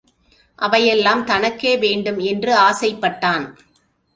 அவையெல்லாம் 0.59 1.23
தனக்கே 1.25 1.77
வேண்டும் 1.77 2.19
என்று 2.19 2.55
ஆசைப்பட்டான். 2.59 3.45